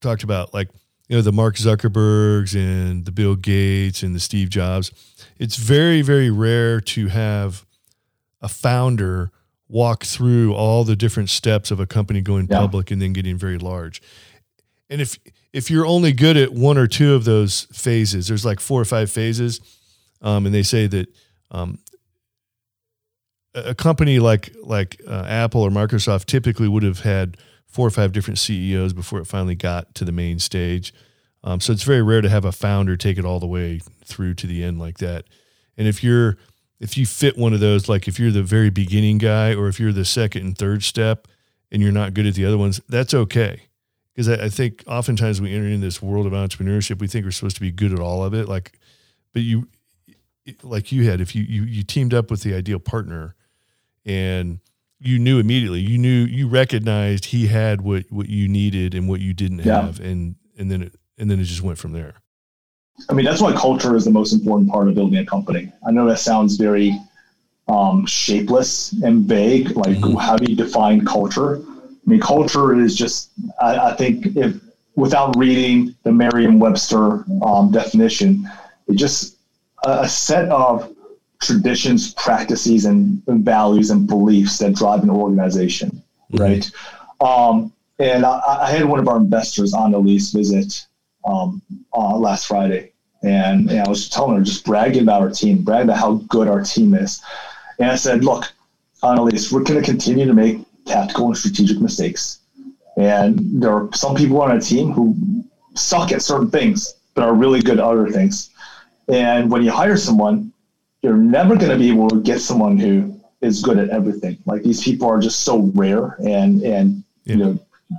[0.00, 0.68] talked about like
[1.08, 4.90] you know the Mark Zuckerbergs and the Bill Gates and the Steve Jobs.
[5.38, 7.66] It's very very rare to have
[8.40, 9.30] a founder
[9.68, 12.58] walk through all the different steps of a company going yeah.
[12.58, 14.00] public and then getting very large.
[14.88, 15.18] And if
[15.52, 18.84] if you're only good at one or two of those phases, there's like four or
[18.84, 19.60] five phases,
[20.20, 21.08] um, and they say that
[21.50, 21.78] um,
[23.54, 27.36] a company like like uh, Apple or Microsoft typically would have had
[27.74, 30.94] four or five different CEOs before it finally got to the main stage.
[31.42, 34.34] Um, so it's very rare to have a founder take it all the way through
[34.34, 35.24] to the end like that.
[35.76, 36.36] And if you're
[36.78, 39.80] if you fit one of those, like if you're the very beginning guy or if
[39.80, 41.26] you're the second and third step
[41.72, 43.62] and you're not good at the other ones, that's okay.
[44.14, 47.32] Because I, I think oftentimes we enter in this world of entrepreneurship, we think we're
[47.32, 48.48] supposed to be good at all of it.
[48.48, 48.78] Like,
[49.32, 49.66] but you,
[50.62, 53.34] like you had, if you you you teamed up with the ideal partner,
[54.06, 54.60] and
[55.04, 55.80] you knew immediately.
[55.80, 59.82] You knew you recognized he had what what you needed and what you didn't yeah.
[59.82, 62.14] have, and and then it and then it just went from there.
[63.08, 65.72] I mean, that's why culture is the most important part of building a company.
[65.86, 66.98] I know that sounds very
[67.68, 69.76] um, shapeless and vague.
[69.76, 70.16] Like, mm-hmm.
[70.16, 71.56] how do you define culture?
[71.56, 73.30] I mean, culture is just.
[73.60, 74.56] I, I think if
[74.96, 78.48] without reading the Merriam-Webster um, definition,
[78.86, 79.38] it just
[79.84, 80.93] a, a set of
[81.46, 86.02] traditions, practices, and, and, values and beliefs that drive an organization,
[86.32, 86.42] mm-hmm.
[86.42, 86.70] right?
[87.20, 90.86] Um, and I, I, had one of our investors, Annalise, visit
[91.24, 95.62] um, uh, last Friday, and, and, I was telling her, just bragging about our team,
[95.62, 97.22] bragging about how good our team is.
[97.78, 98.52] And I said, look,
[99.02, 102.40] Annalise, we're going to continue to make tactical and strategic mistakes.
[102.96, 105.16] And there are some people on our team who
[105.74, 108.50] suck at certain things, but are really good at other things.
[109.08, 110.52] And when you hire someone,
[111.04, 114.38] you're never going to be able to get someone who is good at everything.
[114.46, 117.34] Like these people are just so rare and and yeah.
[117.34, 117.58] you know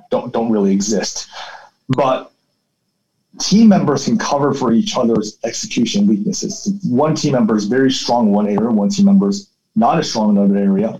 [0.10, 1.30] don't don't really exist.
[1.90, 2.32] But
[3.40, 6.80] team members can cover for each other's execution weaknesses.
[6.84, 10.10] One team member is very strong in one area, one team member is not as
[10.10, 11.00] strong in another area.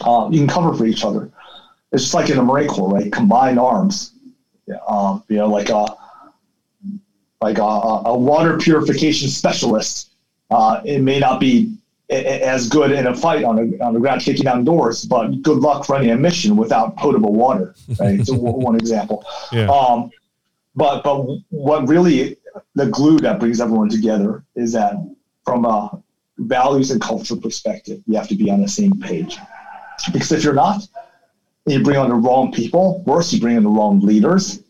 [0.00, 1.28] Uh, you can cover for each other.
[1.90, 3.10] It's just like in a Marine Corps, right?
[3.10, 4.12] Combined arms.
[4.88, 5.86] Um, you know, like a
[7.40, 10.11] like a, a water purification specialist
[10.52, 11.74] uh, it may not be
[12.12, 15.58] as good in a fight on, a, on the ground kicking down doors, but good
[15.58, 17.74] luck running a mission without potable water.
[17.98, 19.24] Right, so one example.
[19.50, 19.70] Yeah.
[19.70, 20.10] Um,
[20.74, 22.36] but but what really
[22.74, 24.94] the glue that brings everyone together is that
[25.44, 26.02] from a
[26.38, 29.38] values and culture perspective, you have to be on the same page.
[30.12, 30.86] Because if you're not,
[31.66, 33.02] you bring on the wrong people.
[33.06, 34.62] Worse, you bring in the wrong leaders.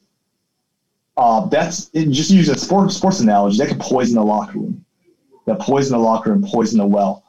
[1.16, 4.81] Uh, that's just use a sports sports analogy that can poison the locker room
[5.52, 7.24] that poison the locker and poison the well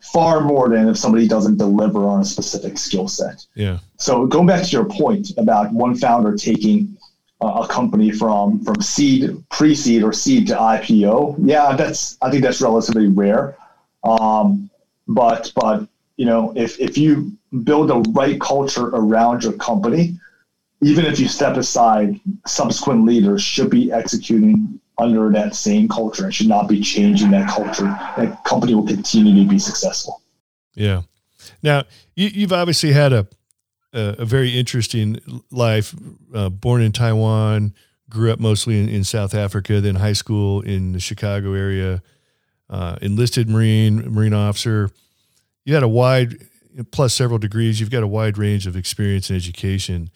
[0.00, 3.46] far more than if somebody doesn't deliver on a specific skill set.
[3.54, 3.78] Yeah.
[3.98, 6.96] So going back to your point about one founder taking
[7.42, 12.60] a company from from seed, pre-seed, or seed to IPO, yeah, that's I think that's
[12.60, 13.56] relatively rare.
[14.04, 14.70] Um,
[15.08, 17.32] but but you know if if you
[17.64, 20.18] build the right culture around your company,
[20.82, 26.34] even if you step aside, subsequent leaders should be executing under that same culture and
[26.34, 27.86] should not be changing that culture.
[28.16, 30.22] That company will continue to be successful.
[30.74, 31.02] Yeah.
[31.62, 31.84] Now
[32.14, 33.26] you, have obviously had a,
[33.92, 35.94] a, a very interesting life.
[36.34, 37.74] Uh, born in Taiwan,
[38.10, 42.02] grew up mostly in, in, South Africa, then high school in the Chicago area.
[42.68, 44.90] Uh, enlisted Marine, Marine officer.
[45.64, 46.46] You had a wide,
[46.92, 47.80] plus several degrees.
[47.80, 50.10] You've got a wide range of experience and education.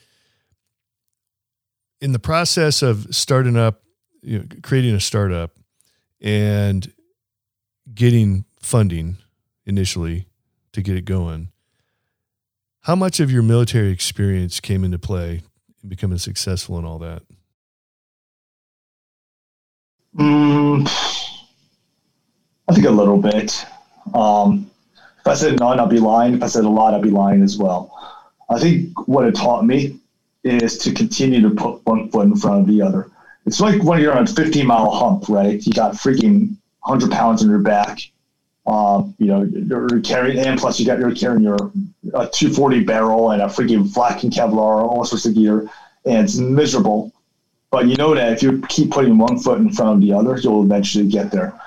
[2.01, 3.84] In the process of starting up
[4.25, 5.51] you know, creating a startup
[6.21, 6.91] and
[7.95, 9.19] getting funding
[9.67, 10.27] initially
[10.73, 11.49] to get it going,
[12.81, 15.43] how much of your military experience came into play
[15.83, 17.23] in becoming successful and all that?
[20.17, 20.87] Mm,
[22.69, 23.65] I think a little bit.
[24.15, 24.71] Um,
[25.21, 26.35] if I said none, I'll be lying.
[26.35, 27.91] If I said a lot, I'd be lying as well.
[28.51, 29.99] I think what it taught me
[30.45, 33.11] is to continue to put one foot in front of the other.
[33.47, 35.65] It's like when you're on a 15 mile hump, right?
[35.65, 38.01] You got freaking 100 pounds on your back.
[38.67, 41.57] Uh, you know, you're carrying, and plus you got you're carrying your
[42.15, 45.69] a 240 barrel and a freaking flak and Kevlar, all sorts of gear,
[46.07, 47.13] and it's miserable.
[47.71, 50.39] But you know that if you keep putting one foot in front of the other,
[50.39, 51.61] you'll eventually get there.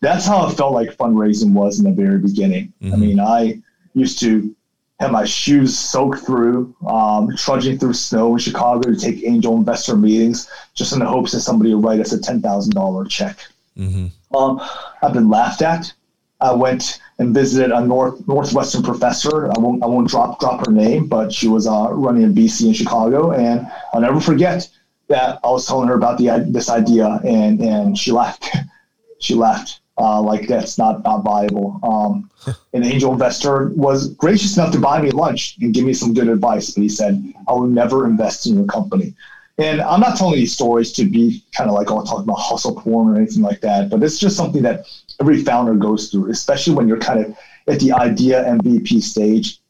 [0.00, 2.72] That's how it felt like fundraising was in the very beginning.
[2.82, 2.92] Mm-hmm.
[2.92, 3.62] I mean, I
[3.94, 4.54] used to
[5.02, 9.96] have my shoes soaked through, um, trudging through snow in Chicago to take angel investor
[9.96, 13.38] meetings, just in the hopes that somebody would write us a ten thousand dollar check.
[13.76, 14.36] Mm-hmm.
[14.36, 14.60] Um,
[15.02, 15.92] I've been laughed at.
[16.40, 19.50] I went and visited a North Northwestern professor.
[19.50, 22.68] I won't I won't drop drop her name, but she was uh, running a VC
[22.68, 24.68] in Chicago, and I'll never forget
[25.08, 28.48] that I was telling her about the this idea, and and she laughed.
[29.18, 31.78] she laughed uh, like that's not not viable.
[31.82, 32.30] Um,
[32.72, 36.28] an angel investor was gracious enough to buy me lunch and give me some good
[36.28, 39.14] advice, but he said, "I will never invest in your company."
[39.58, 42.74] And I'm not telling these stories to be kind of like all talking about hustle
[42.74, 44.86] porn or anything like that, but it's just something that
[45.20, 47.36] every founder goes through, especially when you're kind of
[47.68, 49.60] at the idea MVP stage.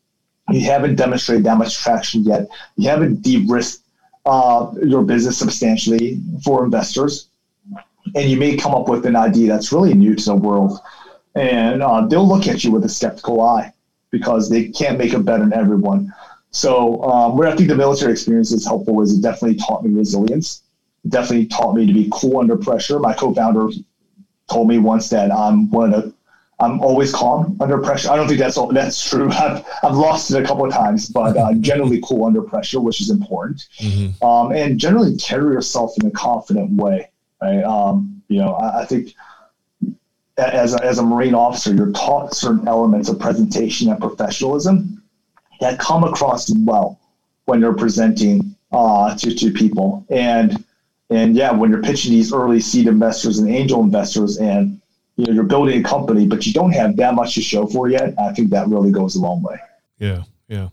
[0.51, 2.49] You haven't demonstrated that much traction yet.
[2.77, 3.83] You haven't de-risked
[4.25, 7.29] uh, your business substantially for investors
[8.15, 10.79] and you may come up with an idea that's really new to the world,
[11.35, 13.73] and uh, they'll look at you with a skeptical eye
[14.11, 16.13] because they can't make it better than everyone.
[16.51, 19.95] So, um, where I think the military experience is helpful is it definitely taught me
[19.95, 20.63] resilience.
[21.05, 22.99] It definitely taught me to be cool under pressure.
[22.99, 23.69] My co-founder
[24.51, 26.15] told me once that I'm one of
[26.63, 28.11] I'm always calm under pressure.
[28.11, 29.31] I don't think that's all, that's true.
[29.33, 33.01] I've, I've lost it a couple of times, but uh, generally cool under pressure, which
[33.01, 33.67] is important.
[33.79, 34.25] Mm-hmm.
[34.25, 37.11] Um, and generally carry yourself in a confident way.
[37.43, 37.63] Right?
[37.65, 39.15] Um, you know, I, I think
[40.39, 45.03] as a, as a Marine officer, you're taught certain elements of presentation and professionalism
[45.61, 47.01] that come across well
[47.47, 50.07] when you're presenting uh, to, to people.
[50.11, 50.65] And
[51.11, 54.81] and yeah, when you're pitching these early seed investors and angel investors, and
[55.17, 57.89] you know you're building a company, but you don't have that much to show for
[57.91, 59.59] yet, I think that really goes a long way.
[59.99, 60.69] Yeah, yeah.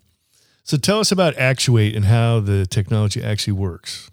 [0.63, 4.10] So tell us about Actuate and how the technology actually works.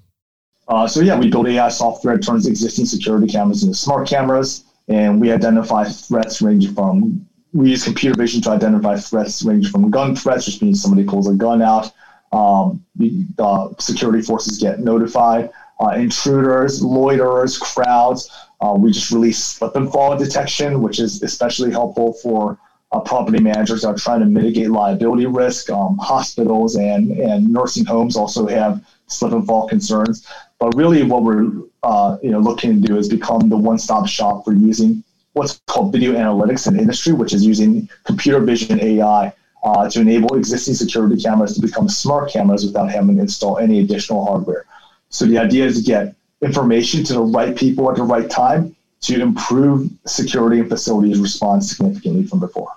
[0.68, 4.64] Uh, so yeah, we build AI software that turns existing security cameras into smart cameras,
[4.88, 9.90] and we identify threats ranging from we use computer vision to identify threats ranging from
[9.90, 11.90] gun threats, which means somebody pulls a gun out.
[12.33, 15.50] Um, the uh, security forces get notified.
[15.81, 18.31] Uh, intruders, loiterers, crowds.
[18.61, 22.59] Uh, we just release slip and fall detection, which is especially helpful for
[22.92, 25.70] uh, property managers that are trying to mitigate liability risk.
[25.70, 30.27] Um, hospitals and, and nursing homes also have slip and fall concerns.
[30.59, 31.51] But really, what we're
[31.83, 35.92] uh, you know looking to do is become the one-stop shop for using what's called
[35.92, 39.33] video analytics in industry, which is using computer vision AI
[39.64, 43.81] uh, to enable existing security cameras to become smart cameras without having to install any
[43.81, 44.64] additional hardware.
[45.11, 48.75] So the idea is to get information to the right people at the right time
[49.03, 52.71] to improve security and facilities response significantly from before.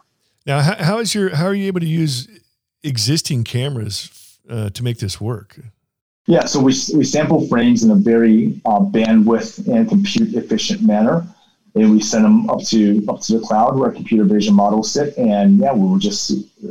[0.46, 2.28] Now, how, how is your how are you able to use
[2.84, 5.60] existing cameras uh, to make this work?
[6.30, 11.26] Yeah, so we, we sample frames in a very uh, bandwidth and compute efficient manner,
[11.74, 15.18] and we send them up to up to the cloud where computer vision models sit.
[15.18, 16.28] And yeah, we will just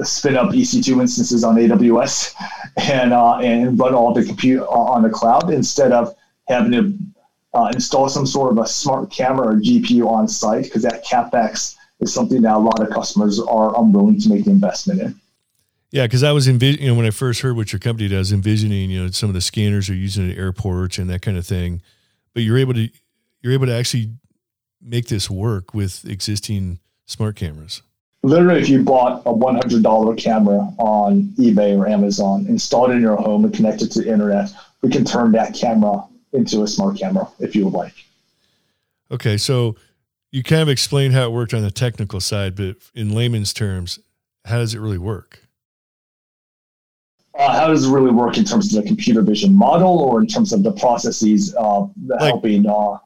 [0.07, 2.35] spin up EC2 instances on AWS
[2.77, 6.15] and uh, and run all the compute on the cloud instead of
[6.47, 6.97] having to
[7.53, 11.75] uh, install some sort of a smart camera or GPU on site because that capex
[11.99, 15.21] is something that a lot of customers are unwilling to make the investment in.
[15.91, 18.31] Yeah, because I was envisioning, you know, when I first heard what your company does,
[18.31, 21.47] envisioning, you know, some of the scanners are using at airports and that kind of
[21.47, 21.81] thing.
[22.35, 22.91] But you're able to,
[23.41, 24.13] you're able to actually
[24.83, 27.83] make this work with existing smart cameras.
[28.23, 33.17] Literally, if you bought a $100 camera on eBay or Amazon, installed it in your
[33.17, 34.51] home and connected to the internet,
[34.83, 37.95] we can turn that camera into a smart camera if you would like.
[39.11, 39.77] Okay, so
[40.31, 43.99] you kind of explained how it worked on the technical side, but in layman's terms,
[44.45, 45.48] how does it really work?
[47.39, 50.27] Uh, how does it really work in terms of the computer vision model or in
[50.27, 52.99] terms of the processes uh, like, helping uh,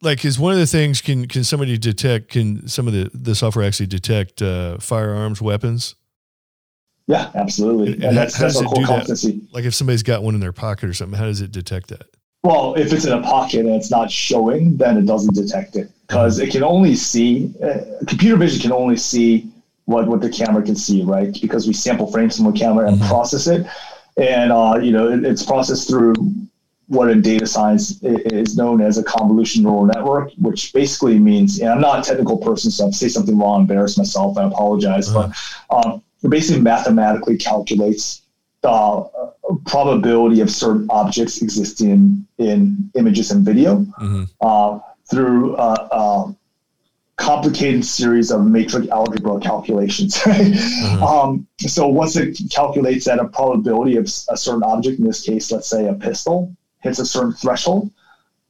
[0.00, 3.34] like is one of the things can can somebody detect can some of the the
[3.34, 5.94] software actually detect uh, firearms weapons?
[7.06, 7.94] Yeah absolutely.
[7.94, 9.54] And, and that's, how, that's a cool competency that?
[9.54, 12.06] like if somebody's got one in their pocket or something how does it detect that?
[12.42, 15.90] Well if it's in a pocket and it's not showing then it doesn't detect it.
[16.06, 19.50] Because it can only see uh, computer vision can only see
[19.88, 21.36] what, what the camera can see, right?
[21.40, 23.08] Because we sample frames from the camera and mm-hmm.
[23.08, 23.66] process it.
[24.18, 26.14] And, uh, you know, it, it's processed through
[26.88, 31.70] what in data science is known as a convolution neural network, which basically means, and
[31.70, 35.32] I'm not a technical person, so I say something wrong, embarrass myself, I apologize, uh-huh.
[35.70, 38.22] but um, it basically mathematically calculates
[38.60, 39.30] the uh,
[39.64, 44.24] probability of certain objects existing in, in images and video mm-hmm.
[44.42, 46.32] uh, through uh, uh,
[47.18, 50.16] complicated series of matrix algebra calculations.
[50.18, 51.02] mm-hmm.
[51.02, 55.52] um, so once it calculates that a probability of a certain object, in this case,
[55.52, 57.90] let's say a pistol, hits a certain threshold,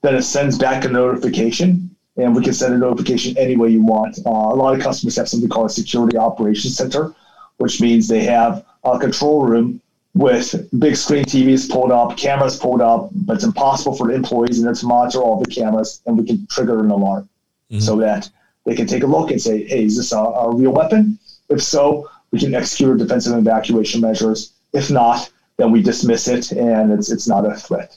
[0.03, 1.91] then it sends back a notification.
[2.17, 4.19] And we can send a notification any way you want.
[4.27, 7.15] Uh, a lot of customers have something called a security operations center,
[7.59, 9.81] which means they have a control room
[10.15, 14.59] with big screen TVs pulled up, cameras pulled up, but it's impossible for the employees
[14.59, 17.29] in there to monitor all the cameras, and we can trigger an alarm
[17.71, 17.79] mm-hmm.
[17.79, 18.29] so that
[18.69, 21.19] they can take a look and say, hey, is this a, a real weapon?
[21.49, 24.53] If so, we can execute defensive evacuation measures.
[24.75, 27.97] If not, then we dismiss it and it's it's not a threat.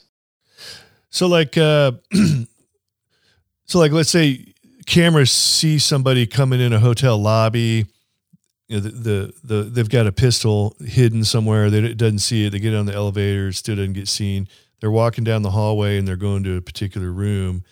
[1.10, 1.92] So like uh
[3.66, 4.54] so like let's say
[4.86, 7.86] cameras see somebody coming in a hotel lobby
[8.68, 11.68] you know, the, the, the they've got a pistol hidden somewhere.
[11.68, 12.50] They doesn't see it.
[12.50, 14.48] They get on the elevator, still doesn't get seen.
[14.80, 17.64] They're walking down the hallway and they're going to a particular room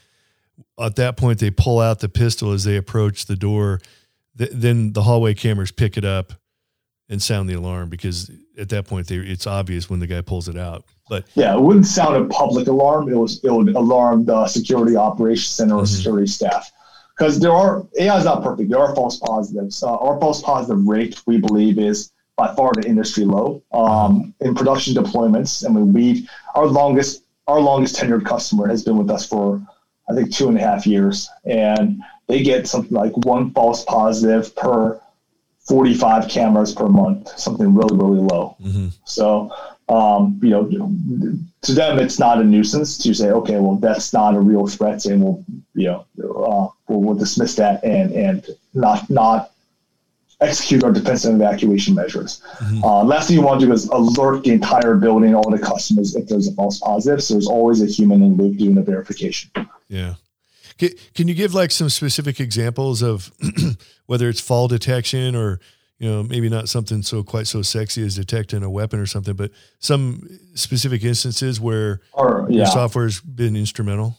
[0.82, 3.80] at that point they pull out the pistol as they approach the door.
[4.38, 6.32] Th- then the hallway cameras pick it up
[7.08, 10.48] and sound the alarm because at that point they, it's obvious when the guy pulls
[10.48, 10.84] it out.
[11.08, 13.08] But yeah, it wouldn't sound a public alarm.
[13.08, 15.96] It was it would alarm the security operations center or mm-hmm.
[15.96, 16.70] security staff
[17.18, 18.70] because there are AI is not perfect.
[18.70, 19.82] There are false positives.
[19.82, 24.54] Uh, our false positive rate we believe is by far the industry low um, in
[24.54, 25.68] production deployments.
[25.68, 29.60] I mean, we our longest our longest tenured customer has been with us for
[30.10, 34.54] I think two and a half years, and they get something like one false positive
[34.56, 35.00] per
[35.68, 38.56] 45 cameras per month, something really really low.
[38.60, 38.88] Mm-hmm.
[39.04, 39.54] So,
[39.88, 40.68] um, you know,
[41.62, 45.04] to them it's not a nuisance to say, okay, well that's not a real threat,
[45.06, 45.44] and we'll
[45.74, 49.52] you know uh, we'll, we'll dismiss that and and not not
[50.40, 52.42] execute our defensive evacuation measures.
[52.58, 52.84] Mm-hmm.
[52.84, 56.16] Uh, last thing you want to do is alert the entire building, all the customers,
[56.16, 57.22] if there's a false positive.
[57.22, 59.50] So there's always a human in loop doing the verification.
[59.90, 60.14] Yeah.
[60.78, 63.30] Can, can you give like some specific examples of
[64.06, 65.60] whether it's fall detection or,
[65.98, 69.34] you know, maybe not something so quite so sexy as detecting a weapon or something,
[69.34, 69.50] but
[69.80, 72.58] some specific instances where or, yeah.
[72.58, 74.16] your software's been instrumental?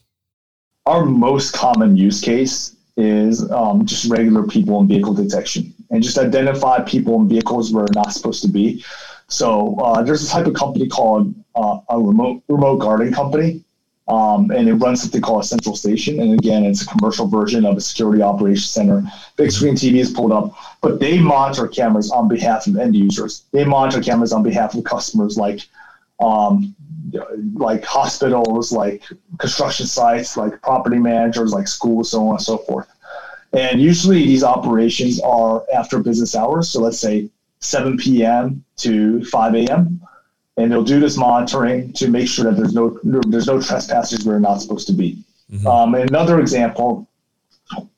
[0.85, 6.17] Our most common use case is um, just regular people in vehicle detection and just
[6.17, 8.83] identify people in vehicles where they're not supposed to be.
[9.29, 13.63] So uh, there's a type of company called uh, a remote remote guarding company
[14.07, 16.19] um, and it runs something called a central station.
[16.19, 19.03] And again, it's a commercial version of a security operations center.
[19.37, 23.43] Big screen TV is pulled up, but they monitor cameras on behalf of end users.
[23.51, 25.61] They monitor cameras on behalf of customers like
[26.19, 26.75] um,
[27.53, 29.03] like hospitals, like
[29.37, 32.87] construction sites, like property managers, like schools, so on and so forth.
[33.53, 36.69] And usually these operations are after business hours.
[36.69, 38.63] So let's say 7 p.m.
[38.77, 40.01] to 5 a.m
[40.57, 44.33] and they'll do this monitoring to make sure that there's no there's no trespassers where
[44.33, 45.23] they're not supposed to be.
[45.51, 45.67] Mm-hmm.
[45.67, 47.07] Um, another example,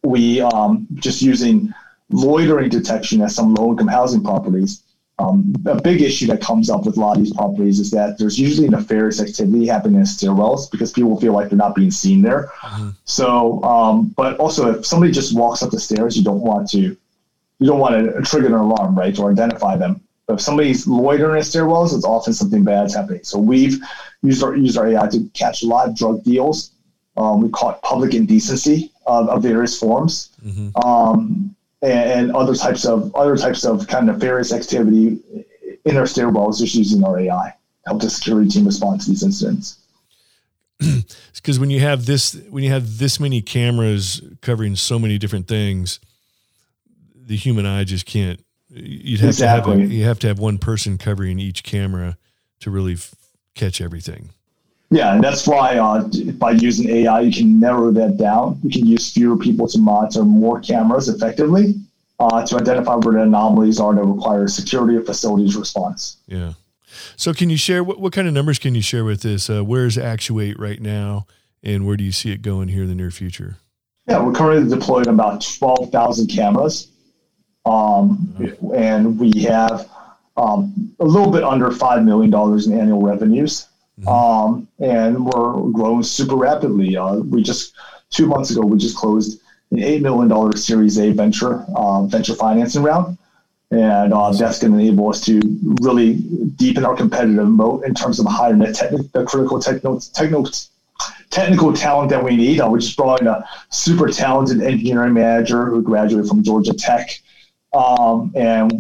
[0.04, 1.74] we um, just using
[2.10, 4.84] loitering detection at some low-income housing properties.
[5.20, 8.18] Um, a big issue that comes up with a lot of these properties is that
[8.18, 12.22] there's usually nefarious activity happening in stairwells because people feel like they're not being seen
[12.22, 12.52] there.
[12.62, 12.90] Mm-hmm.
[13.06, 16.98] So, um, but also if somebody just walks up the stairs, you don't want to
[17.60, 20.02] you don't want to trigger an alarm, right, or identify them.
[20.28, 23.24] But if somebody's loitering in stairwells, it's often something bad's happening.
[23.24, 23.80] So we've
[24.22, 26.72] used our used our AI to catch a lot of drug deals.
[27.18, 30.76] Um, we caught public indecency of, of various forms, mm-hmm.
[30.78, 35.20] um, and, and, other types of other types of kind of nefarious activity
[35.86, 39.24] in our stairwells, just using our AI to help the security team respond to these
[39.24, 39.80] incidents.
[41.36, 45.46] Because when you have this, when you have this many cameras covering so many different
[45.46, 46.00] things,
[47.14, 48.40] the human eye just can't
[48.76, 49.76] You'd have exactly.
[49.76, 52.18] to have a, you have to have one person covering each camera
[52.62, 53.14] to really f-
[53.54, 54.30] catch everything.
[54.90, 58.60] Yeah, and that's why uh, by using AI, you can narrow that down.
[58.64, 61.76] You can use fewer people to monitor more cameras effectively
[62.20, 66.18] uh, to identify where the anomalies are that require security of facilities response.
[66.28, 66.54] Yeah.
[67.16, 69.50] So, can you share what, what kind of numbers can you share with this?
[69.50, 71.26] Uh, where's Actuate right now,
[71.64, 73.58] and where do you see it going here in the near future?
[74.08, 76.90] Yeah, we're currently deployed about 12,000 cameras
[77.66, 78.74] um, mm-hmm.
[78.76, 79.90] And we have
[80.36, 83.68] um, a little bit under $5 million in annual revenues.
[84.00, 84.08] Mm-hmm.
[84.10, 86.98] Um, and we're growing super rapidly.
[86.98, 87.74] Uh, we just,
[88.10, 89.40] two months ago, we just closed
[89.72, 93.18] an $8 million Series A venture, uh, venture financing round.
[93.72, 95.42] And uh, that's going to enable us to
[95.82, 96.16] really
[96.58, 100.46] deepen our competitive moat in terms of hiring the, techni- the critical techno, techno,
[101.32, 102.62] technical talent that we need.
[102.62, 107.20] Uh, we just brought in a super talented engineering manager who graduated from Georgia Tech
[107.74, 108.72] um, and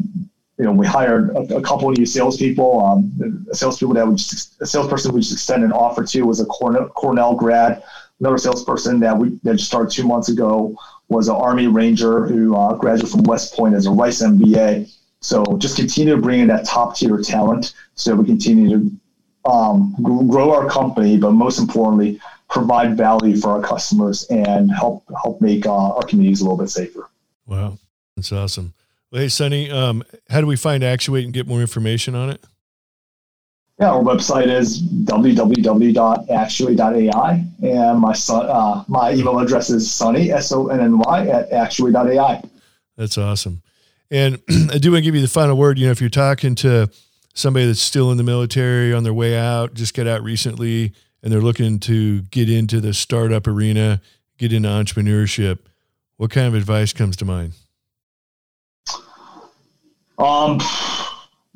[0.57, 2.85] you know, we hired a, a couple of new salespeople.
[2.85, 6.39] Um, a salespeople that would just, a salesperson we just extended an offer to was
[6.39, 7.83] a Cornell, Cornell grad.
[8.19, 10.77] Another salesperson that we that just started two months ago
[11.09, 14.93] was an Army Ranger who uh, graduated from West Point as a Rice MBA.
[15.19, 18.91] So just continue to bring in that top tier talent so we continue to
[19.49, 22.19] um, grow our company, but most importantly,
[22.49, 26.69] provide value for our customers and help help make uh, our communities a little bit
[26.69, 27.09] safer.
[27.47, 27.77] Wow,
[28.15, 28.73] that's awesome.
[29.13, 32.43] Well, hey, Sonny, um, how do we find Actuate and get more information on it?
[33.79, 40.51] Yeah, our website is www.actuate.ai, and my son, uh, my email address is sonny s
[40.51, 42.41] o n n y at actuate.ai.
[42.97, 43.61] That's awesome.
[44.09, 44.41] And
[44.71, 45.77] I do want to give you the final word.
[45.77, 46.89] You know, if you're talking to
[47.35, 50.91] somebody that's still in the military on their way out, just got out recently,
[51.21, 54.01] and they're looking to get into the startup arena,
[54.39, 55.59] get into entrepreneurship,
[56.17, 57.53] what kind of advice comes to mind?
[60.23, 60.59] Um,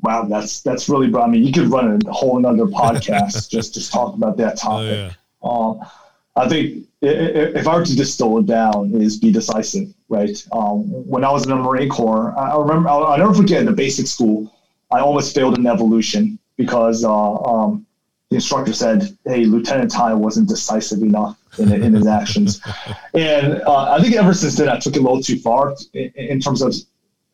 [0.01, 1.13] wow, that's that's really.
[1.15, 5.13] I mean, you could run a whole another podcast just just talk about that topic.
[5.41, 5.83] Oh, yeah.
[5.83, 5.89] um,
[6.35, 10.45] I think if I were to distill it down, is be decisive, right?
[10.51, 13.65] Um, when I was in the Marine Corps, I remember I'll, I'll, never forget in
[13.65, 14.53] the basic school,
[14.91, 17.85] I almost failed in evolution because uh, um,
[18.29, 22.61] the instructor said, "Hey, Lieutenant Tai wasn't decisive enough in, in his actions,"
[23.13, 26.11] and uh, I think ever since then I took it a little too far in,
[26.15, 26.75] in terms of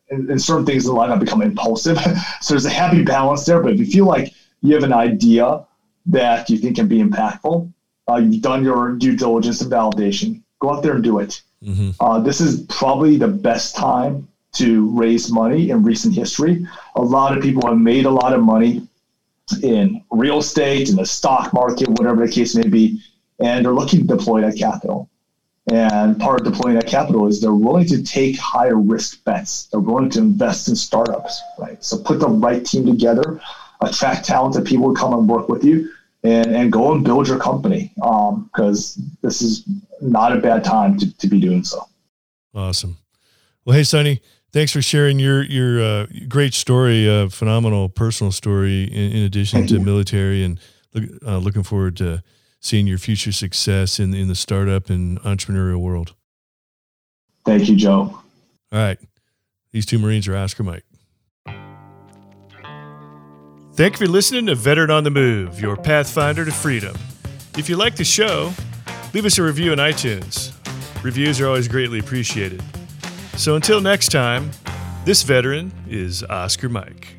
[0.10, 1.98] in, in certain things in life I become impulsive.
[2.42, 3.62] so there's a happy balance there.
[3.62, 5.66] But if you feel like you have an idea
[6.08, 7.72] that you think can be impactful,
[8.10, 11.42] uh, you've done your due diligence and validation, go out there and do it.
[11.64, 11.92] Mm-hmm.
[12.00, 16.66] Uh, this is probably the best time to raise money in recent history.
[16.96, 18.88] A lot of people have made a lot of money
[19.62, 23.02] in real estate, in the stock market, whatever the case may be,
[23.40, 25.10] and they're looking to deploy that capital.
[25.72, 29.68] And part of deploying that capital is they're willing to take higher risk bets.
[29.68, 31.82] They're willing to invest in startups, right?
[31.84, 33.40] So put the right team together,
[33.82, 35.90] attract talented people to come and work with you,
[36.24, 39.64] and, and go and build your company because um, this is
[40.02, 41.88] not a bad time to, to be doing so.
[42.54, 42.98] Awesome.
[43.66, 48.84] Well, hey, Sonny, thanks for sharing your your uh, great story, uh, phenomenal personal story,
[48.84, 49.82] in, in addition Thank to you.
[49.82, 50.60] military, and
[50.94, 52.22] look, uh, looking forward to
[52.64, 56.16] seeing your future success in in the startup and entrepreneurial world.
[57.46, 58.20] Thank you, Joe.
[58.72, 58.98] All right,
[59.72, 60.86] these two Marines are Oscar Mike.
[63.76, 66.96] Thank you for listening to Veteran on the Move, your pathfinder to freedom.
[67.58, 68.54] If you like the show,
[69.14, 70.54] leave us a review on iTunes.
[71.04, 72.62] Reviews are always greatly appreciated.
[73.36, 74.52] So until next time,
[75.06, 77.16] this veteran is Oscar Mike.